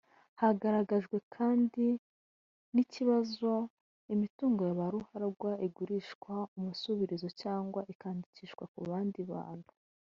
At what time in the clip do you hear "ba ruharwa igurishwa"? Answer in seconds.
4.79-6.33